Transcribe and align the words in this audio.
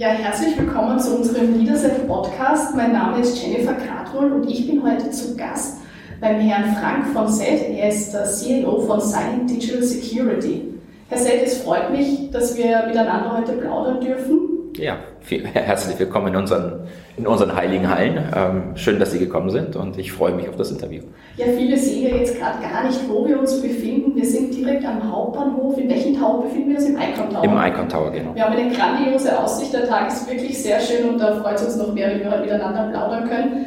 Ja, 0.00 0.08
herzlich 0.08 0.58
willkommen 0.58 0.98
zu 0.98 1.14
unserem 1.14 1.58
Leaderset 1.58 2.08
Podcast. 2.08 2.74
Mein 2.74 2.92
Name 2.92 3.20
ist 3.20 3.36
Jennifer 3.36 3.74
Kratrol 3.74 4.32
und 4.32 4.48
ich 4.48 4.66
bin 4.66 4.82
heute 4.82 5.10
zu 5.10 5.36
Gast 5.36 5.82
beim 6.22 6.40
Herrn 6.40 6.74
Frank 6.74 7.08
von 7.12 7.28
Set. 7.28 7.68
Er 7.68 7.90
ist 7.90 8.10
der 8.14 8.24
CEO 8.24 8.80
von 8.80 8.98
Silent 8.98 9.50
Digital 9.50 9.82
Security. 9.82 10.72
Herr 11.10 11.18
Set, 11.18 11.42
es 11.44 11.58
freut 11.58 11.90
mich, 11.90 12.30
dass 12.30 12.56
wir 12.56 12.86
miteinander 12.86 13.36
heute 13.36 13.52
plaudern 13.52 14.00
dürfen. 14.00 14.49
Ja, 14.76 14.98
viel, 15.20 15.46
herzlich 15.52 15.98
willkommen 15.98 16.28
in 16.28 16.36
unseren, 16.36 16.86
in 17.16 17.26
unseren 17.26 17.54
heiligen 17.54 17.88
Hallen. 17.88 18.18
Ähm, 18.34 18.62
schön, 18.76 18.98
dass 18.98 19.10
Sie 19.10 19.18
gekommen 19.18 19.50
sind 19.50 19.76
und 19.76 19.98
ich 19.98 20.12
freue 20.12 20.32
mich 20.32 20.48
auf 20.48 20.56
das 20.56 20.70
Interview. 20.70 21.02
Ja, 21.36 21.46
viele 21.56 21.76
sehen 21.76 22.08
ja 22.08 22.16
jetzt 22.16 22.38
gerade 22.38 22.62
gar 22.62 22.84
nicht, 22.86 23.00
wo 23.08 23.26
wir 23.26 23.38
uns 23.38 23.60
befinden. 23.60 24.14
Wir 24.14 24.24
sind 24.24 24.54
direkt 24.54 24.84
am 24.86 25.10
Hauptbahnhof. 25.10 25.76
In 25.78 25.88
welchem 25.88 26.18
Tower 26.18 26.42
befinden 26.42 26.70
wir 26.70 26.76
uns? 26.76 26.88
Im 26.88 26.96
Icon 26.96 27.30
Tower? 27.30 27.44
Im 27.44 27.56
Icon 27.56 27.88
Tower, 27.88 28.10
genau. 28.10 28.34
Wir 28.34 28.44
haben 28.44 28.56
eine 28.56 28.70
grandiose 28.70 29.38
Aussicht. 29.38 29.72
Der 29.72 29.88
Tag 29.88 30.08
ist 30.08 30.30
wirklich 30.30 30.62
sehr 30.62 30.80
schön 30.80 31.08
und 31.10 31.18
da 31.18 31.40
freut 31.40 31.56
es 31.56 31.64
uns 31.64 31.76
noch 31.76 31.92
mehr, 31.92 32.10
wenn 32.10 32.20
wir 32.20 32.38
miteinander 32.38 32.88
plaudern 32.90 33.28
können. 33.28 33.66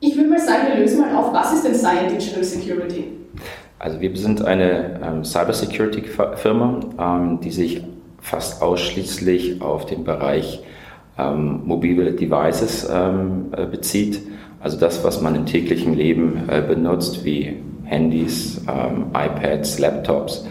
Ich 0.00 0.16
würde 0.16 0.28
mal 0.28 0.38
sagen, 0.38 0.68
wir 0.68 0.80
lösen 0.80 1.00
mal 1.00 1.14
auf, 1.16 1.32
was 1.32 1.52
ist 1.54 1.64
denn 1.64 1.74
Science 1.74 2.12
Digital 2.12 2.44
Security? 2.44 3.04
Also 3.78 4.00
wir 4.00 4.16
sind 4.16 4.44
eine 4.44 5.00
ähm, 5.04 5.24
Cybersecurity-Firma, 5.24 6.80
ähm, 6.98 7.40
die 7.40 7.50
sich 7.50 7.82
fast 8.22 8.62
ausschließlich 8.62 9.60
auf 9.60 9.84
den 9.84 10.04
Bereich 10.04 10.62
ähm, 11.18 11.60
mobile 11.64 12.12
Devices 12.12 12.88
ähm, 12.90 13.52
äh, 13.54 13.66
bezieht. 13.66 14.22
Also 14.60 14.78
das, 14.78 15.04
was 15.04 15.20
man 15.20 15.34
im 15.34 15.44
täglichen 15.44 15.94
Leben 15.94 16.48
äh, 16.48 16.62
benutzt, 16.62 17.24
wie 17.24 17.60
Handys, 17.84 18.62
ähm, 18.68 19.06
iPads, 19.12 19.78
Laptops. 19.78 20.46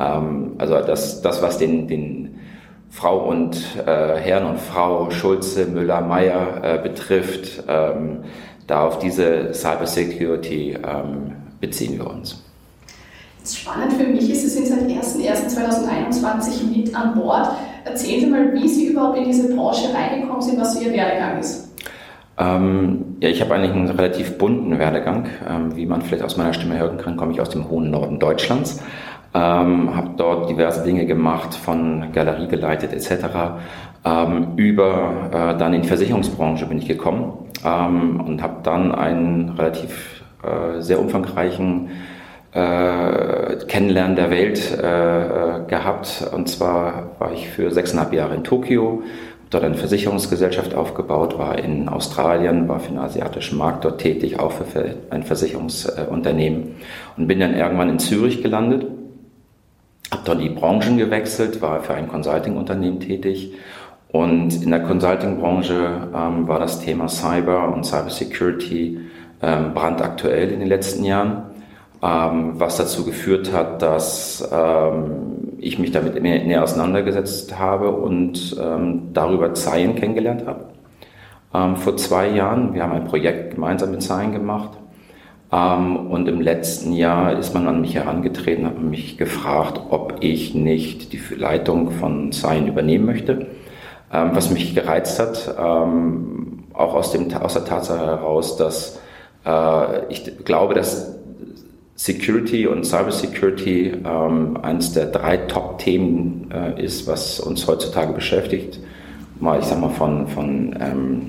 Ähm, 0.00 0.52
also 0.56 0.80
das, 0.80 1.20
das, 1.20 1.42
was 1.42 1.58
den, 1.58 1.88
den 1.88 2.38
Frau 2.90 3.28
und 3.28 3.56
äh, 3.84 4.16
Herrn 4.16 4.46
und 4.46 4.60
Frau 4.60 5.10
Schulze, 5.10 5.66
Müller, 5.66 6.00
Meyer 6.00 6.60
äh, 6.62 6.78
betrifft, 6.78 7.64
ähm, 7.68 8.20
da 8.66 8.86
auf 8.86 8.98
diese 9.00 9.52
Cybersecurity 9.52 10.78
ähm, 10.82 11.32
beziehen 11.60 11.98
wir 11.98 12.08
uns. 12.08 12.42
Spannend 13.54 13.92
für 13.92 14.06
mich 14.06 14.28
ist, 14.30 14.42
Sie 14.42 14.48
sind 14.48 14.66
seit 14.66 14.80
01.01.2021 14.80 16.76
mit 16.76 16.94
an 16.94 17.14
Bord. 17.14 17.48
Erzählen 17.84 18.20
Sie 18.20 18.26
mal, 18.26 18.52
wie 18.54 18.68
Sie 18.68 18.86
überhaupt 18.86 19.18
in 19.18 19.24
diese 19.24 19.54
Branche 19.54 19.94
reingekommen 19.94 20.42
sind, 20.42 20.60
was 20.60 20.74
so 20.74 20.80
Ihr 20.80 20.92
Werdegang 20.92 21.38
ist. 21.38 21.68
Ähm, 22.38 23.16
ja, 23.20 23.28
ich 23.28 23.40
habe 23.40 23.54
eigentlich 23.54 23.72
einen 23.72 23.88
relativ 23.88 24.36
bunten 24.36 24.78
Werdegang. 24.78 25.28
Ähm, 25.48 25.76
wie 25.76 25.86
man 25.86 26.02
vielleicht 26.02 26.24
aus 26.24 26.36
meiner 26.36 26.52
Stimme 26.52 26.78
hören 26.78 26.98
kann, 26.98 27.16
komme 27.16 27.32
ich 27.32 27.40
aus 27.40 27.50
dem 27.50 27.70
hohen 27.70 27.90
Norden 27.90 28.18
Deutschlands. 28.18 28.82
Ähm, 29.32 29.94
habe 29.94 30.10
dort 30.16 30.50
diverse 30.50 30.82
Dinge 30.82 31.06
gemacht, 31.06 31.54
von 31.54 32.12
Galerie 32.12 32.48
geleitet 32.48 32.92
etc. 32.92 33.26
Ähm, 34.04 34.48
über 34.56 35.30
äh, 35.32 35.58
dann 35.58 35.72
in 35.72 35.82
die 35.82 35.88
Versicherungsbranche 35.88 36.66
bin 36.66 36.78
ich 36.78 36.88
gekommen 36.88 37.32
ähm, 37.64 38.20
und 38.20 38.42
habe 38.42 38.56
dann 38.62 38.92
einen 38.92 39.50
relativ 39.50 40.22
äh, 40.42 40.80
sehr 40.80 41.00
umfangreichen 41.00 41.90
äh, 42.52 43.56
Kennenlernen 43.66 44.16
der 44.16 44.30
Welt 44.30 44.72
äh, 44.72 45.68
gehabt. 45.68 46.28
Und 46.32 46.48
zwar 46.48 47.10
war 47.18 47.32
ich 47.32 47.48
für 47.48 47.70
sechseinhalb 47.70 48.12
Jahre 48.12 48.34
in 48.34 48.44
Tokio, 48.44 49.02
dort 49.50 49.64
eine 49.64 49.74
Versicherungsgesellschaft 49.74 50.74
aufgebaut, 50.74 51.38
war 51.38 51.58
in 51.58 51.88
Australien, 51.88 52.68
war 52.68 52.80
für 52.80 52.90
den 52.90 52.98
asiatischen 52.98 53.58
Markt 53.58 53.84
dort 53.84 54.00
tätig, 54.00 54.38
auch 54.40 54.52
für 54.52 54.64
ein 55.10 55.22
Versicherungsunternehmen 55.22 56.76
und 57.16 57.26
bin 57.26 57.40
dann 57.40 57.54
irgendwann 57.54 57.90
in 57.90 57.98
Zürich 57.98 58.42
gelandet. 58.42 58.86
Habe 60.10 60.22
dort 60.24 60.40
die 60.40 60.48
Branchen 60.48 60.98
gewechselt, 60.98 61.60
war 61.62 61.82
für 61.82 61.94
ein 61.94 62.08
Consulting-Unternehmen 62.08 63.00
tätig 63.00 63.52
und 64.08 64.62
in 64.62 64.70
der 64.70 64.80
Consulting-Branche 64.80 66.08
ähm, 66.14 66.48
war 66.48 66.58
das 66.58 66.80
Thema 66.80 67.08
Cyber 67.08 67.72
und 67.74 67.84
Cybersecurity 67.84 69.00
ähm, 69.42 69.74
brandaktuell 69.74 70.52
in 70.52 70.60
den 70.60 70.68
letzten 70.68 71.04
Jahren 71.04 71.42
was 72.08 72.76
dazu 72.76 73.04
geführt 73.04 73.52
hat, 73.52 73.82
dass 73.82 74.48
ähm, 74.52 75.56
ich 75.58 75.78
mich 75.78 75.90
damit 75.92 76.20
näher 76.22 76.62
auseinandergesetzt 76.62 77.58
habe 77.58 77.90
und 77.90 78.56
ähm, 78.60 79.08
darüber 79.12 79.54
Zion 79.54 79.94
kennengelernt 79.94 80.46
habe. 80.46 80.66
Ähm, 81.54 81.76
vor 81.76 81.96
zwei 81.96 82.28
Jahren, 82.28 82.74
wir 82.74 82.82
haben 82.82 82.92
ein 82.92 83.04
Projekt 83.04 83.54
gemeinsam 83.54 83.90
mit 83.90 84.02
Zion 84.02 84.32
gemacht 84.32 84.70
ähm, 85.50 86.10
und 86.10 86.28
im 86.28 86.40
letzten 86.40 86.92
Jahr 86.92 87.38
ist 87.38 87.54
man 87.54 87.66
an 87.66 87.80
mich 87.80 87.94
herangetreten, 87.94 88.66
hat 88.66 88.80
mich 88.80 89.16
gefragt, 89.16 89.80
ob 89.90 90.16
ich 90.20 90.54
nicht 90.54 91.12
die 91.12 91.20
Leitung 91.34 91.90
von 91.90 92.30
Zion 92.30 92.68
übernehmen 92.68 93.06
möchte, 93.06 93.46
ähm, 94.12 94.30
was 94.32 94.50
mich 94.50 94.74
gereizt 94.74 95.18
hat, 95.18 95.56
auch 95.58 96.94
aus, 96.94 97.10
dem, 97.12 97.32
aus 97.34 97.54
der 97.54 97.64
Tatsache 97.64 98.04
heraus, 98.04 98.56
dass 98.56 99.00
äh, 99.46 100.06
ich 100.10 100.44
glaube, 100.44 100.74
dass 100.74 101.15
Security 101.96 102.66
und 102.66 102.84
Cybersecurity 102.84 104.02
ähm, 104.04 104.58
eines 104.62 104.92
der 104.92 105.06
drei 105.06 105.38
Top-Themen 105.38 106.50
äh, 106.52 106.84
ist, 106.84 107.06
was 107.06 107.40
uns 107.40 107.66
heutzutage 107.66 108.12
beschäftigt. 108.12 108.78
Mal, 109.40 109.60
ich 109.60 109.64
sag 109.64 109.80
mal, 109.80 109.88
von, 109.88 110.28
von 110.28 110.76
ähm, 110.78 111.28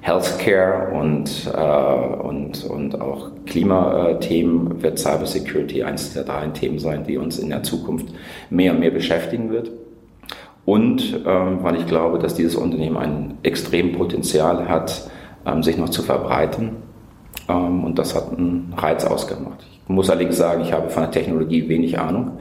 Healthcare 0.00 0.92
und, 0.92 1.52
äh, 1.54 2.24
und, 2.26 2.64
und 2.64 3.00
auch 3.00 3.30
Klimathemen 3.46 4.82
wird 4.82 4.98
Cybersecurity 4.98 5.84
eines 5.84 6.12
der 6.12 6.24
drei 6.24 6.46
Themen 6.48 6.80
sein, 6.80 7.04
die 7.04 7.16
uns 7.16 7.38
in 7.38 7.50
der 7.50 7.62
Zukunft 7.62 8.06
mehr 8.50 8.72
und 8.72 8.80
mehr 8.80 8.90
beschäftigen 8.90 9.50
wird. 9.50 9.70
Und 10.64 11.20
ähm, 11.24 11.58
weil 11.62 11.76
ich 11.76 11.86
glaube, 11.86 12.18
dass 12.18 12.34
dieses 12.34 12.56
Unternehmen 12.56 12.96
ein 12.96 13.38
extrem 13.44 13.92
Potenzial 13.92 14.68
hat, 14.68 15.08
ähm, 15.46 15.62
sich 15.62 15.76
noch 15.76 15.88
zu 15.88 16.02
verbreiten. 16.02 16.89
Ähm, 17.50 17.84
und 17.84 17.98
das 17.98 18.14
hat 18.14 18.36
einen 18.36 18.72
Reiz 18.76 19.04
ausgemacht 19.04 19.66
muss 19.90 20.08
allerdings 20.08 20.36
sagen, 20.36 20.62
ich 20.62 20.72
habe 20.72 20.88
von 20.88 21.02
der 21.02 21.10
Technologie 21.10 21.68
wenig 21.68 21.98
Ahnung. 21.98 22.38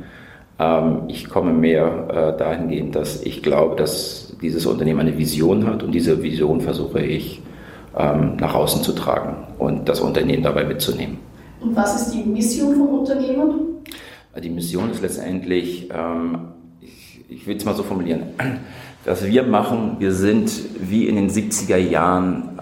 Ähm, 0.60 1.04
ich 1.08 1.30
komme 1.30 1.52
mehr 1.52 2.08
äh, 2.10 2.38
dahingehend, 2.38 2.96
dass 2.96 3.22
ich 3.22 3.44
glaube, 3.44 3.76
dass 3.76 4.36
dieses 4.42 4.66
Unternehmen 4.66 5.02
eine 5.02 5.18
Vision 5.18 5.66
hat 5.66 5.84
und 5.84 5.92
diese 5.92 6.22
Vision 6.24 6.62
versuche 6.62 7.02
ich 7.02 7.42
ähm, 7.98 8.38
nach 8.38 8.54
außen 8.54 8.84
zu 8.84 8.94
tragen 8.94 9.48
und 9.58 9.90
das 9.90 10.00
Unternehmen 10.00 10.44
dabei 10.44 10.64
mitzunehmen. 10.64 11.18
Und 11.60 11.76
was 11.76 12.02
ist 12.02 12.14
die 12.14 12.24
Mission 12.24 12.76
vom 12.76 13.00
Unternehmen? 13.00 13.52
Die 14.42 14.50
Mission 14.50 14.92
ist 14.92 15.02
letztendlich, 15.02 15.90
ich, 16.80 17.26
ich 17.28 17.48
will 17.48 17.58
es 17.58 17.66
mal 17.66 17.76
so 17.76 17.84
formulieren, 17.84 18.24
was 19.06 19.26
wir 19.26 19.44
machen, 19.44 19.98
wir 20.00 20.14
sind 20.14 20.50
wie 20.80 21.08
in 21.08 21.16
den 21.16 21.30
70er 21.30 21.76
Jahren 21.76 22.58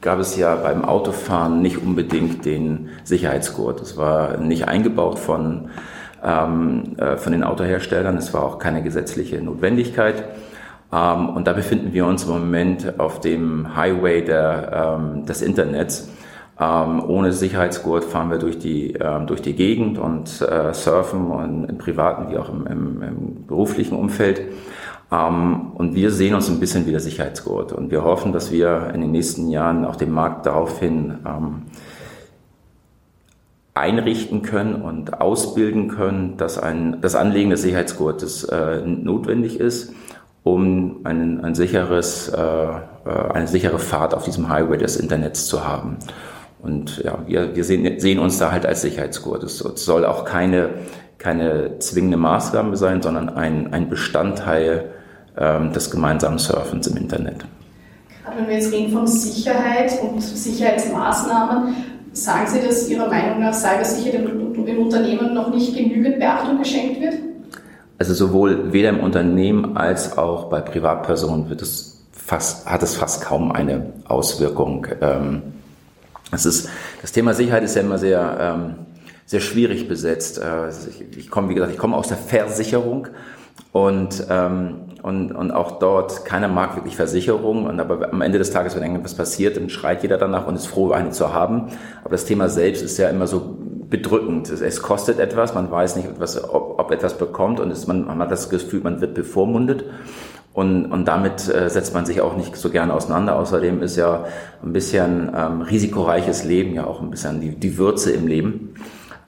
gab 0.00 0.18
es 0.18 0.36
ja 0.36 0.54
beim 0.54 0.84
Autofahren 0.84 1.60
nicht 1.60 1.78
unbedingt 1.78 2.44
den 2.44 2.90
Sicherheitsgurt. 3.04 3.80
Es 3.80 3.96
war 3.96 4.36
nicht 4.36 4.68
eingebaut 4.68 5.18
von, 5.18 5.70
ähm, 6.22 6.96
äh, 6.98 7.16
von 7.16 7.32
den 7.32 7.42
Autoherstellern. 7.42 8.16
Es 8.16 8.32
war 8.32 8.44
auch 8.44 8.58
keine 8.58 8.82
gesetzliche 8.82 9.42
Notwendigkeit. 9.42 10.24
Ähm, 10.92 11.28
und 11.30 11.46
da 11.46 11.52
befinden 11.52 11.92
wir 11.92 12.06
uns 12.06 12.24
im 12.24 12.30
Moment 12.30 12.98
auf 12.98 13.20
dem 13.20 13.76
Highway 13.76 14.24
der, 14.24 14.98
ähm, 14.98 15.26
des 15.26 15.42
Internets. 15.42 16.08
Ähm, 16.60 17.04
ohne 17.08 17.32
Sicherheitsgurt 17.32 18.04
fahren 18.04 18.30
wir 18.30 18.38
durch 18.38 18.58
die, 18.58 18.92
ähm, 18.94 19.26
durch 19.26 19.42
die 19.42 19.54
Gegend 19.54 19.98
und 19.98 20.40
äh, 20.42 20.74
surfen 20.74 21.30
und 21.30 21.64
im 21.64 21.78
privaten 21.78 22.32
wie 22.32 22.36
auch 22.36 22.48
im, 22.48 22.66
im, 22.66 23.02
im 23.02 23.46
beruflichen 23.46 23.96
Umfeld. 23.96 24.42
Ähm, 25.10 25.72
und 25.74 25.94
wir 25.94 26.10
sehen 26.10 26.34
uns 26.34 26.48
ein 26.48 26.60
bisschen 26.60 26.86
wie 26.86 26.90
der 26.90 27.00
Sicherheitsgurt. 27.00 27.72
Und 27.72 27.90
wir 27.90 28.04
hoffen, 28.04 28.32
dass 28.32 28.52
wir 28.52 28.90
in 28.94 29.00
den 29.00 29.10
nächsten 29.10 29.48
Jahren 29.48 29.84
auch 29.84 29.96
den 29.96 30.10
Markt 30.10 30.46
daraufhin 30.46 31.18
ähm, 31.26 31.62
einrichten 33.74 34.42
können 34.42 34.82
und 34.82 35.20
ausbilden 35.20 35.88
können, 35.88 36.36
dass 36.36 36.58
ein, 36.58 37.00
das 37.00 37.14
Anlegen 37.14 37.50
des 37.50 37.62
Sicherheitsgurtes 37.62 38.44
äh, 38.44 38.80
notwendig 38.84 39.60
ist, 39.60 39.92
um 40.42 41.00
ein, 41.04 41.44
ein 41.44 41.54
sicheres, 41.54 42.28
äh, 42.28 42.40
äh, 42.40 42.78
eine 43.32 43.46
sichere 43.46 43.78
Fahrt 43.78 44.14
auf 44.14 44.24
diesem 44.24 44.48
Highway 44.48 44.78
des 44.78 44.96
Internets 44.96 45.46
zu 45.46 45.66
haben. 45.66 45.98
Und 46.60 46.98
ja, 47.04 47.18
wir, 47.26 47.54
wir 47.54 47.64
sehen, 47.64 48.00
sehen 48.00 48.18
uns 48.18 48.38
da 48.38 48.50
halt 48.50 48.66
als 48.66 48.82
Sicherheitsgurt. 48.82 49.44
Es 49.44 49.58
soll 49.58 50.04
auch 50.04 50.24
keine, 50.24 50.70
keine 51.18 51.78
zwingende 51.78 52.16
Maßgabe 52.16 52.76
sein, 52.76 53.00
sondern 53.00 53.28
ein, 53.28 53.72
ein 53.72 53.88
Bestandteil 53.88 54.90
des 55.38 55.90
gemeinsamen 55.90 56.38
Surfens 56.38 56.88
im 56.88 56.96
Internet. 56.96 57.44
Gerade 58.24 58.40
wenn 58.40 58.48
wir 58.48 58.54
jetzt 58.54 58.72
reden 58.72 58.92
von 58.92 59.06
Sicherheit 59.06 59.92
und 60.02 60.20
Sicherheitsmaßnahmen, 60.20 61.74
sagen 62.12 62.46
Sie, 62.46 62.60
dass 62.66 62.88
Ihrer 62.88 63.08
Meinung 63.08 63.40
nach 63.40 63.54
Cybersicherheit 63.54 64.20
im 64.20 64.78
Unternehmen 64.78 65.34
noch 65.34 65.54
nicht 65.54 65.76
genügend 65.76 66.18
Beachtung 66.18 66.58
geschenkt 66.58 67.00
wird? 67.00 67.14
Also 67.98 68.14
sowohl 68.14 68.72
weder 68.72 68.90
im 68.90 69.00
Unternehmen 69.00 69.76
als 69.76 70.16
auch 70.16 70.44
bei 70.44 70.60
Privatpersonen 70.60 71.48
wird 71.48 71.62
es 71.62 72.04
fast, 72.12 72.66
hat 72.66 72.82
es 72.82 72.96
fast 72.96 73.22
kaum 73.22 73.50
eine 73.50 73.92
Auswirkung. 74.06 74.86
Ähm, 75.00 75.42
es 76.30 76.46
ist, 76.46 76.68
das 77.00 77.12
Thema 77.12 77.34
Sicherheit 77.34 77.64
ist 77.64 77.74
ja 77.74 77.82
immer 77.82 77.98
sehr, 77.98 78.36
ähm, 78.40 78.74
sehr 79.26 79.40
schwierig 79.40 79.88
besetzt. 79.88 80.38
Äh, 80.38 80.68
ich, 80.68 81.18
ich 81.18 81.30
komme, 81.30 81.48
wie 81.48 81.54
gesagt, 81.54 81.72
ich 81.72 81.78
komme 81.78 81.96
aus 81.96 82.08
der 82.08 82.18
Versicherung 82.18 83.08
und 83.72 84.24
ähm, 84.30 84.74
und, 85.02 85.32
und 85.32 85.50
auch 85.52 85.78
dort, 85.78 86.24
keiner 86.24 86.48
mag 86.48 86.76
wirklich 86.76 86.96
Versicherungen. 86.96 87.66
Und 87.66 87.80
aber 87.80 88.12
am 88.12 88.20
Ende 88.20 88.38
des 88.38 88.50
Tages, 88.50 88.74
wenn 88.74 88.82
irgendwas 88.82 89.14
passiert, 89.14 89.56
dann 89.56 89.70
schreit 89.70 90.02
jeder 90.02 90.18
danach 90.18 90.46
und 90.46 90.56
ist 90.56 90.66
froh, 90.66 90.90
eine 90.90 91.10
zu 91.10 91.32
haben. 91.32 91.68
Aber 92.00 92.10
das 92.10 92.24
Thema 92.24 92.48
selbst 92.48 92.82
ist 92.82 92.98
ja 92.98 93.08
immer 93.08 93.26
so 93.26 93.56
bedrückend. 93.88 94.50
Es, 94.50 94.82
kostet 94.82 95.18
etwas, 95.18 95.54
man 95.54 95.70
weiß 95.70 95.96
nicht, 95.96 96.08
was, 96.18 96.42
ob, 96.42 96.78
ob 96.78 96.90
etwas 96.90 97.16
bekommt 97.16 97.60
und 97.60 97.70
es, 97.70 97.86
man, 97.86 98.06
man 98.06 98.18
hat 98.18 98.30
das 98.30 98.50
Gefühl, 98.50 98.80
man 98.82 99.00
wird 99.00 99.14
bevormundet. 99.14 99.84
Und, 100.52 100.86
und 100.86 101.06
damit 101.06 101.48
äh, 101.48 101.70
setzt 101.70 101.94
man 101.94 102.04
sich 102.04 102.20
auch 102.20 102.36
nicht 102.36 102.56
so 102.56 102.70
gerne 102.70 102.92
auseinander. 102.92 103.36
Außerdem 103.36 103.80
ist 103.80 103.96
ja 103.96 104.24
ein 104.64 104.72
bisschen 104.72 105.30
ähm, 105.34 105.62
risikoreiches 105.62 106.42
Leben 106.42 106.74
ja 106.74 106.84
auch 106.84 107.00
ein 107.00 107.10
bisschen 107.10 107.40
die, 107.40 107.50
die 107.50 107.78
Würze 107.78 108.10
im 108.10 108.26
Leben. 108.26 108.74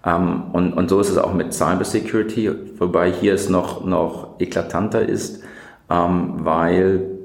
Ähm, 0.05 0.45
und, 0.53 0.73
und 0.73 0.89
so 0.89 0.99
ist 0.99 1.11
es 1.11 1.19
auch 1.19 1.33
mit 1.33 1.53
Cybersecurity, 1.55 2.51
wobei 2.79 3.13
hier 3.13 3.35
es 3.35 3.49
noch, 3.49 3.85
noch 3.85 4.41
eklatanter 4.41 5.09
ist, 5.09 5.43
weil 5.91 7.21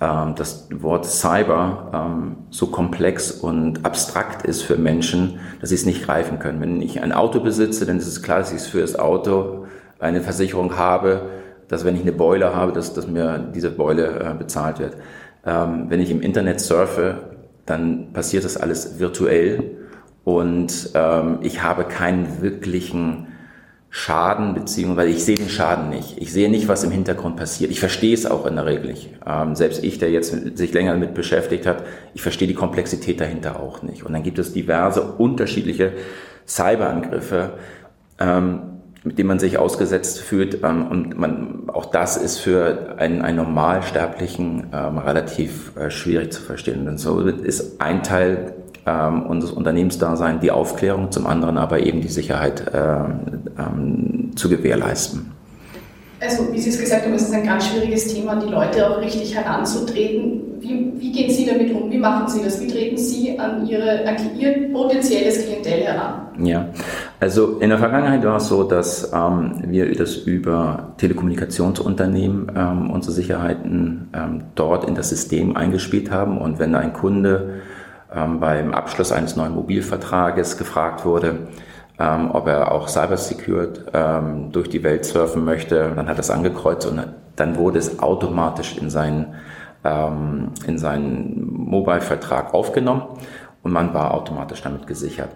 ähm, 0.00 0.34
das 0.36 0.68
Wort 0.70 1.06
Cyber 1.06 1.90
ähm, 1.92 2.36
so 2.50 2.68
komplex 2.68 3.30
und 3.30 3.84
abstrakt 3.84 4.44
ist 4.44 4.62
für 4.62 4.76
Menschen, 4.76 5.40
dass 5.60 5.70
sie 5.70 5.76
es 5.76 5.86
nicht 5.86 6.04
greifen 6.04 6.38
können. 6.38 6.60
Wenn 6.60 6.82
ich 6.82 7.02
ein 7.02 7.12
Auto 7.12 7.40
besitze, 7.40 7.86
dann 7.86 7.98
ist 7.98 8.06
es 8.06 8.22
klar, 8.22 8.38
dass 8.38 8.52
ich 8.52 8.62
für 8.62 8.80
das 8.80 8.98
Auto 8.98 9.66
eine 9.98 10.20
Versicherung 10.20 10.76
habe, 10.76 11.30
dass 11.68 11.84
wenn 11.84 11.96
ich 11.96 12.02
eine 12.02 12.12
Beule 12.12 12.54
habe, 12.54 12.72
dass, 12.72 12.92
dass 12.92 13.06
mir 13.06 13.38
diese 13.54 13.70
Beule 13.70 14.20
äh, 14.20 14.34
bezahlt 14.34 14.78
wird. 14.78 14.96
Ähm, 15.46 15.86
wenn 15.88 16.00
ich 16.00 16.10
im 16.10 16.20
Internet 16.20 16.60
surfe, 16.60 17.30
dann 17.66 18.12
passiert 18.12 18.44
das 18.44 18.56
alles 18.56 18.98
virtuell 18.98 19.78
und 20.24 20.90
ähm, 20.94 21.38
ich 21.42 21.62
habe 21.62 21.84
keinen 21.84 22.42
wirklichen 22.42 23.28
Schaden, 23.96 24.54
beziehungsweise 24.54 25.10
ich 25.10 25.24
sehe 25.24 25.36
den 25.36 25.48
Schaden 25.48 25.88
nicht. 25.88 26.18
Ich 26.18 26.32
sehe 26.32 26.50
nicht, 26.50 26.66
was 26.66 26.82
im 26.82 26.90
Hintergrund 26.90 27.36
passiert. 27.36 27.70
Ich 27.70 27.78
verstehe 27.78 28.12
es 28.12 28.26
auch 28.26 28.44
in 28.44 28.56
der 28.56 28.66
Regel 28.66 28.90
nicht. 28.90 29.10
Ähm, 29.24 29.54
selbst 29.54 29.84
ich, 29.84 29.98
der 29.98 30.10
jetzt 30.10 30.34
sich 30.58 30.74
länger 30.74 30.94
damit 30.94 31.14
beschäftigt 31.14 31.64
hat, 31.64 31.84
ich 32.12 32.20
verstehe 32.20 32.48
die 32.48 32.54
Komplexität 32.54 33.20
dahinter 33.20 33.60
auch 33.60 33.82
nicht. 33.82 34.04
Und 34.04 34.12
dann 34.12 34.24
gibt 34.24 34.40
es 34.40 34.52
diverse 34.52 35.00
unterschiedliche 35.00 35.92
Cyberangriffe, 36.44 37.52
ähm, 38.18 38.62
mit 39.04 39.16
denen 39.16 39.28
man 39.28 39.38
sich 39.38 39.58
ausgesetzt 39.58 40.20
fühlt. 40.22 40.64
Ähm, 40.64 40.88
und 40.88 41.16
man, 41.16 41.68
auch 41.68 41.86
das 41.86 42.16
ist 42.16 42.38
für 42.38 42.96
einen, 42.98 43.22
einen 43.22 43.36
Normalsterblichen 43.36 44.70
ähm, 44.72 44.98
relativ 44.98 45.70
äh, 45.76 45.88
schwierig 45.90 46.32
zu 46.32 46.42
verstehen. 46.42 46.88
Und 46.88 46.98
so 46.98 47.20
ist 47.20 47.80
ein 47.80 48.02
Teil 48.02 48.54
ähm, 48.86 49.22
unseres 49.22 49.52
Unternehmensdaseins 49.52 50.40
die 50.40 50.50
Aufklärung, 50.50 51.10
zum 51.10 51.26
anderen 51.26 51.58
aber 51.58 51.80
eben 51.80 52.00
die 52.00 52.08
Sicherheit 52.08 52.70
ähm, 52.74 53.43
ähm, 53.58 54.32
zu 54.34 54.48
gewährleisten. 54.48 55.32
Also, 56.20 56.50
wie 56.52 56.58
Sie 56.58 56.70
es 56.70 56.78
gesagt 56.78 57.04
haben, 57.04 57.14
ist 57.14 57.28
es 57.28 57.32
ein 57.32 57.44
ganz 57.44 57.66
schwieriges 57.66 58.12
Thema, 58.12 58.36
die 58.36 58.50
Leute 58.50 58.88
auch 58.88 59.00
richtig 59.00 59.34
heranzutreten. 59.34 60.40
Wie, 60.60 60.92
wie 60.96 61.12
gehen 61.12 61.30
Sie 61.30 61.44
damit 61.44 61.74
um? 61.74 61.90
Wie 61.90 61.98
machen 61.98 62.26
Sie 62.28 62.42
das? 62.42 62.60
Wie 62.60 62.66
treten 62.66 62.96
Sie 62.96 63.38
an, 63.38 63.66
Ihre, 63.66 64.06
an 64.06 64.16
Ihr 64.38 64.72
potenzielles 64.72 65.44
Klientel 65.44 65.84
heran? 65.84 66.28
Ja, 66.38 66.68
also 67.20 67.58
in 67.58 67.68
der 67.68 67.78
Vergangenheit 67.78 68.24
war 68.24 68.36
es 68.36 68.48
so, 68.48 68.64
dass 68.64 69.12
ähm, 69.12 69.64
wir 69.66 69.94
das 69.94 70.16
über 70.16 70.94
Telekommunikationsunternehmen 70.96 72.50
ähm, 72.56 72.90
unsere 72.90 73.12
Sicherheiten 73.12 74.08
ähm, 74.14 74.44
dort 74.54 74.88
in 74.88 74.94
das 74.94 75.10
System 75.10 75.56
eingespielt 75.56 76.10
haben. 76.10 76.38
Und 76.38 76.58
wenn 76.58 76.74
ein 76.74 76.92
Kunde 76.92 77.60
ähm, 78.14 78.40
beim 78.40 78.72
Abschluss 78.72 79.12
eines 79.12 79.36
neuen 79.36 79.54
Mobilvertrages 79.54 80.56
gefragt 80.56 81.04
wurde, 81.04 81.48
ähm, 81.98 82.30
ob 82.32 82.46
er 82.48 82.72
auch 82.72 82.88
cybersecured 82.88 83.86
ähm, 83.92 84.52
durch 84.52 84.68
die 84.68 84.82
Welt 84.82 85.04
surfen 85.04 85.44
möchte. 85.44 85.92
Dann 85.94 86.08
hat 86.08 86.16
er 86.16 86.20
es 86.20 86.30
angekreuzt 86.30 86.86
und 86.86 87.00
dann 87.36 87.56
wurde 87.56 87.78
es 87.78 88.00
automatisch 88.00 88.76
in 88.78 88.90
seinen, 88.90 89.34
ähm, 89.84 90.50
in 90.66 90.78
seinen 90.78 91.46
Mobile-Vertrag 91.52 92.54
aufgenommen 92.54 93.02
und 93.62 93.72
man 93.72 93.94
war 93.94 94.14
automatisch 94.14 94.62
damit 94.62 94.86
gesichert. 94.86 95.30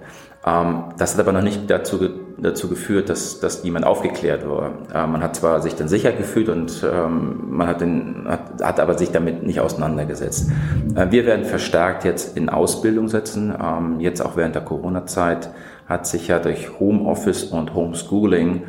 Ähm, 0.44 0.84
das 0.99 1.14
hat 1.14 1.20
aber 1.20 1.32
noch 1.32 1.43
nicht 1.43 1.70
dazu, 1.70 1.99
dazu 2.40 2.69
geführt, 2.69 3.08
dass, 3.08 3.40
dass 3.40 3.62
jemand 3.64 3.85
aufgeklärt 3.85 4.46
wurde. 4.46 4.73
Äh, 4.93 5.06
man 5.06 5.23
hat 5.23 5.37
zwar 5.37 5.61
sich 5.61 5.75
dann 5.75 5.88
sicher 5.88 6.12
gefühlt 6.12 6.49
und 6.49 6.87
ähm, 6.90 7.44
man 7.50 7.67
hat, 7.67 7.81
den, 7.81 8.26
hat, 8.29 8.62
hat 8.62 8.81
aber 8.81 8.96
sich 8.96 9.11
damit 9.11 9.43
nicht 9.43 9.61
auseinandergesetzt. 9.61 10.50
Äh, 10.94 11.11
wir 11.11 11.26
werden 11.26 11.44
verstärkt 11.44 12.05
jetzt 12.05 12.37
in 12.37 12.49
Ausbildung 12.49 13.08
setzen. 13.08 13.55
Ähm, 13.61 14.00
jetzt 14.00 14.20
auch 14.20 14.37
während 14.37 14.55
der 14.55 14.62
Corona-Zeit 14.62 15.50
hat 15.87 16.06
sich 16.06 16.29
ja 16.29 16.38
durch 16.38 16.79
Homeoffice 16.79 17.44
und 17.44 17.75
Homeschooling 17.75 18.62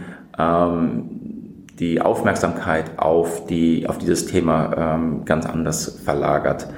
die 1.80 2.00
Aufmerksamkeit 2.00 2.98
auf, 2.98 3.46
die, 3.48 3.90
auf 3.90 3.98
dieses 3.98 4.26
Thema 4.26 5.02
ganz 5.26 5.46
anders 5.46 6.00
verlagert. 6.06 6.70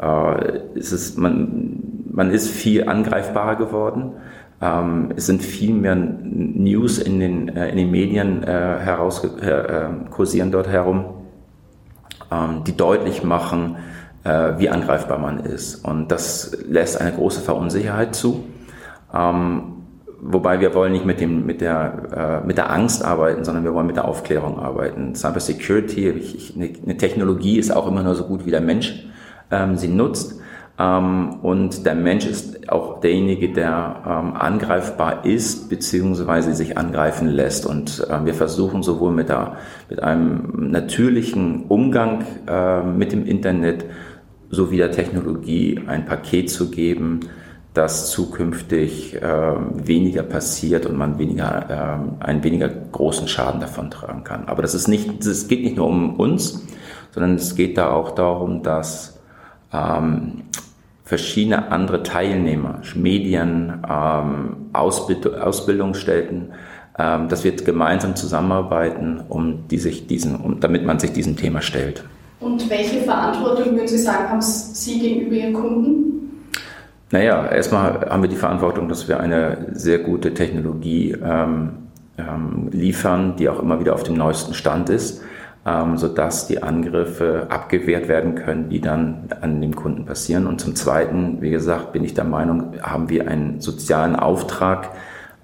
Äh, 0.00 0.60
es 0.74 0.92
ist, 0.92 1.18
man, 1.18 1.82
man 2.10 2.30
ist 2.30 2.48
viel 2.48 2.88
angreifbarer 2.88 3.56
geworden. 3.56 4.12
Ähm, 4.60 5.12
es 5.16 5.26
sind 5.26 5.42
viel 5.42 5.74
mehr 5.74 5.94
News 5.96 6.98
in 6.98 7.20
den, 7.20 7.48
äh, 7.48 7.70
in 7.70 7.76
den 7.76 7.90
Medien 7.90 8.42
äh, 8.42 8.46
heraus, 8.46 9.24
äh, 9.24 9.88
kursieren 10.10 10.52
dort 10.52 10.68
herum, 10.68 11.04
ähm, 12.30 12.64
die 12.66 12.76
deutlich 12.76 13.24
machen, 13.24 13.76
äh, 14.24 14.52
wie 14.58 14.68
angreifbar 14.68 15.18
man 15.18 15.40
ist. 15.40 15.76
Und 15.84 16.12
das 16.12 16.56
lässt 16.68 17.00
eine 17.00 17.12
große 17.12 17.40
Verunsicherheit 17.40 18.14
zu. 18.14 18.44
Ähm, 19.14 19.76
wobei 20.20 20.60
wir 20.60 20.74
wollen 20.74 20.92
nicht 20.92 21.06
mit, 21.06 21.20
dem, 21.20 21.46
mit, 21.46 21.62
der, 21.62 22.42
äh, 22.42 22.46
mit 22.46 22.58
der 22.58 22.70
Angst 22.70 23.02
arbeiten, 23.02 23.44
sondern 23.44 23.64
wir 23.64 23.72
wollen 23.72 23.86
mit 23.86 23.96
der 23.96 24.06
Aufklärung 24.06 24.58
arbeiten. 24.58 25.14
Cyber 25.14 25.40
Security, 25.40 26.10
ich, 26.10 26.54
eine 26.54 26.96
Technologie 26.98 27.58
ist 27.58 27.74
auch 27.74 27.86
immer 27.86 28.02
nur 28.02 28.14
so 28.14 28.24
gut 28.24 28.44
wie 28.44 28.50
der 28.50 28.60
Mensch 28.60 29.06
ähm, 29.50 29.76
sie 29.76 29.88
nutzt. 29.88 30.39
Ähm, 30.80 31.40
und 31.42 31.84
der 31.84 31.94
Mensch 31.94 32.26
ist 32.26 32.70
auch 32.70 33.00
derjenige, 33.00 33.52
der 33.52 34.02
ähm, 34.06 34.34
angreifbar 34.34 35.26
ist, 35.26 35.68
beziehungsweise 35.68 36.54
sich 36.54 36.78
angreifen 36.78 37.28
lässt. 37.28 37.66
Und 37.66 38.06
äh, 38.08 38.24
wir 38.24 38.32
versuchen 38.32 38.82
sowohl 38.82 39.12
mit, 39.12 39.28
der, 39.28 39.56
mit 39.90 40.02
einem 40.02 40.70
natürlichen 40.70 41.64
Umgang 41.68 42.24
äh, 42.46 42.82
mit 42.82 43.12
dem 43.12 43.26
Internet 43.26 43.84
sowie 44.48 44.78
der 44.78 44.90
Technologie 44.90 45.80
ein 45.86 46.06
Paket 46.06 46.50
zu 46.50 46.70
geben, 46.70 47.20
dass 47.74 48.10
zukünftig 48.10 49.14
äh, 49.20 49.22
weniger 49.74 50.22
passiert 50.22 50.86
und 50.86 50.96
man 50.96 51.18
weniger, 51.18 52.00
einen 52.18 52.42
weniger 52.42 52.68
großen 52.68 53.28
Schaden 53.28 53.60
davon 53.60 53.92
tragen 53.92 54.24
kann. 54.24 54.48
Aber 54.48 54.62
das 54.62 54.74
ist 54.74 54.88
nicht, 54.88 55.24
es 55.24 55.46
geht 55.46 55.62
nicht 55.62 55.76
nur 55.76 55.86
um 55.86 56.16
uns, 56.16 56.66
sondern 57.12 57.34
es 57.34 57.54
geht 57.54 57.78
da 57.78 57.90
auch 57.90 58.10
darum, 58.12 58.64
dass 58.64 59.20
ähm, 59.72 60.42
verschiedene 61.10 61.72
andere 61.72 62.04
Teilnehmer, 62.04 62.82
Medien, 62.94 63.82
ähm, 63.90 64.68
Ausbild 64.72 65.26
Ausbildungsstätten, 65.26 66.52
ähm, 66.96 67.28
dass 67.28 67.42
wir 67.42 67.50
gemeinsam 67.56 68.14
zusammenarbeiten, 68.14 69.20
um 69.28 69.66
die 69.66 69.78
sich 69.78 70.06
diesen, 70.06 70.36
um, 70.36 70.60
damit 70.60 70.86
man 70.86 71.00
sich 71.00 71.12
diesem 71.12 71.36
Thema 71.36 71.62
stellt. 71.62 72.04
Und 72.38 72.70
welche 72.70 73.00
Verantwortung 73.00 73.72
würden 73.72 73.88
Sie 73.88 73.98
sagen, 73.98 74.30
haben 74.30 74.40
Sie 74.40 75.00
gegenüber 75.00 75.34
Ihren 75.34 75.52
Kunden? 75.52 76.46
Naja, 77.10 77.44
erstmal 77.44 78.08
haben 78.08 78.22
wir 78.22 78.30
die 78.30 78.36
Verantwortung, 78.36 78.88
dass 78.88 79.08
wir 79.08 79.18
eine 79.18 79.66
sehr 79.72 79.98
gute 79.98 80.32
Technologie 80.32 81.16
ähm, 81.20 81.70
ähm, 82.18 82.68
liefern, 82.70 83.34
die 83.36 83.48
auch 83.48 83.60
immer 83.60 83.80
wieder 83.80 83.94
auf 83.94 84.04
dem 84.04 84.14
neuesten 84.14 84.54
Stand 84.54 84.88
ist 84.90 85.22
ähm, 85.66 85.98
sodass 85.98 86.46
die 86.46 86.62
Angriffe 86.62 87.46
abgewehrt 87.50 88.08
werden 88.08 88.34
können, 88.34 88.70
die 88.70 88.80
dann 88.80 89.28
an 89.40 89.60
dem 89.60 89.76
Kunden 89.76 90.06
passieren. 90.06 90.46
Und 90.46 90.60
zum 90.60 90.74
Zweiten, 90.74 91.42
wie 91.42 91.50
gesagt, 91.50 91.92
bin 91.92 92.02
ich 92.02 92.14
der 92.14 92.24
Meinung, 92.24 92.74
haben 92.82 93.10
wir 93.10 93.28
einen 93.28 93.60
sozialen 93.60 94.16
Auftrag, 94.16 94.90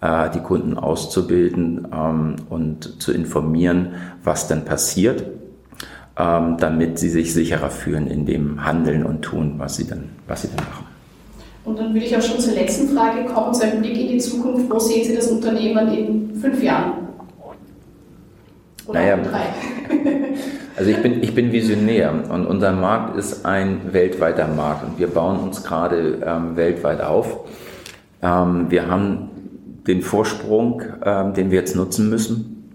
äh, 0.00 0.30
die 0.30 0.40
Kunden 0.40 0.78
auszubilden 0.78 1.88
ähm, 1.92 2.36
und 2.48 3.02
zu 3.02 3.12
informieren, 3.12 3.94
was 4.24 4.48
denn 4.48 4.64
passiert, 4.64 5.24
ähm, 6.18 6.56
damit 6.58 6.98
sie 6.98 7.10
sich 7.10 7.34
sicherer 7.34 7.70
fühlen 7.70 8.06
in 8.06 8.24
dem 8.24 8.64
Handeln 8.64 9.04
und 9.04 9.22
Tun, 9.22 9.54
was 9.58 9.76
sie 9.76 9.86
dann, 9.86 10.10
was 10.26 10.42
sie 10.42 10.48
dann 10.48 10.64
machen. 10.66 10.86
Und 11.66 11.78
dann 11.78 11.92
würde 11.92 12.06
ich 12.06 12.16
auch 12.16 12.22
schon 12.22 12.38
zur 12.38 12.54
letzten 12.54 12.96
Frage 12.96 13.24
kommen, 13.24 13.52
zu 13.52 13.64
einem 13.64 13.82
Blick 13.82 13.98
in 13.98 14.08
die 14.08 14.18
Zukunft. 14.18 14.70
Wo 14.70 14.78
sehen 14.78 15.04
Sie 15.04 15.16
das 15.16 15.26
Unternehmen 15.26 15.88
in 15.88 16.34
fünf 16.36 16.62
Jahren? 16.62 16.92
Oder 18.86 19.00
naja, 19.00 19.16
drei? 19.16 19.46
Also 20.76 20.90
ich 20.90 21.02
bin, 21.02 21.22
ich 21.22 21.34
bin 21.34 21.52
Visionär 21.52 22.12
und 22.28 22.46
unser 22.46 22.72
Markt 22.72 23.16
ist 23.16 23.46
ein 23.46 23.92
weltweiter 23.92 24.46
Markt 24.46 24.84
und 24.84 24.98
wir 24.98 25.06
bauen 25.06 25.38
uns 25.38 25.64
gerade 25.64 26.18
ähm, 26.24 26.56
weltweit 26.56 27.00
auf. 27.00 27.40
Ähm, 28.22 28.66
wir 28.68 28.88
haben 28.88 29.30
den 29.86 30.02
Vorsprung, 30.02 30.82
ähm, 31.02 31.32
den 31.32 31.50
wir 31.50 31.60
jetzt 31.60 31.76
nutzen 31.76 32.10
müssen 32.10 32.70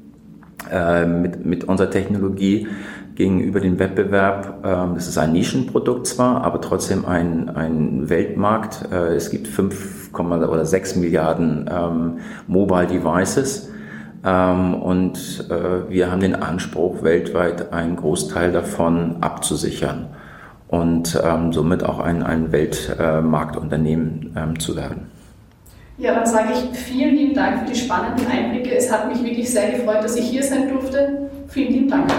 äh, 0.72 1.05
mit, 1.05 1.46
mit 1.46 1.63
unserer 1.65 1.91
Technologie 1.91 2.67
gegenüber 3.15 3.60
dem 3.60 3.77
Wettbewerb. 3.77 4.65
Ähm, 4.65 4.96
das 4.96 5.08
ist 5.08 5.20
ein 5.20 5.34
Nischenprodukt 5.34 6.08
zwar, 6.08 6.43
aber 6.43 6.60
trotzdem 6.60 7.05
ein, 7.05 7.50
ein 7.50 8.10
Weltmarkt. 8.10 8.88
Äh, 8.91 9.15
es 9.15 9.29
gibt 9.29 9.48
5, 9.48 10.10
oder 10.13 10.65
6 10.65 10.96
Milliarden 10.96 11.70
ähm, 11.72 12.17
Mobile 12.48 12.88
Devices 12.88 13.67
Ähm, 13.67 13.71
und 14.24 15.46
äh, 15.50 15.90
wir 15.90 16.12
haben 16.12 16.22
den 16.22 16.36
Anspruch, 16.36 17.01
weltweit 17.01 17.74
einen 17.74 17.96
Großteil 17.96 18.51
davon 18.51 19.18
abzusichern 19.22 20.10
und 20.68 21.20
ähm, 21.24 21.51
somit 21.51 21.84
auch 21.84 22.00
ein, 22.00 22.22
ein 22.24 22.51
Weltmarktunternehmen 22.51 24.36
ähm, 24.38 24.60
zu 24.60 24.75
werden. 24.75 25.12
Ja, 25.98 26.16
dann 26.16 26.25
sage 26.25 26.50
ich 26.54 26.78
vielen 26.78 27.16
lieben 27.16 27.34
Dank 27.36 27.60
für 27.60 27.74
die 27.74 27.80
spannenden 27.80 28.25
Einblicke. 28.28 28.75
Es 28.75 28.92
hat 28.92 29.08
mich 29.08 29.24
wirklich 29.24 29.51
sehr 29.51 29.72
gefreut, 29.72 30.04
dass 30.04 30.16
ich 30.16 30.30
hier 30.30 30.44
sein 30.44 30.70
durfte. 30.70 31.30
Vielen 31.48 31.74
lieben 31.74 31.90
Dank. 31.90 32.12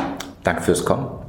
Danke 0.45 0.63
fürs 0.63 0.85
Kommen. 0.85 1.22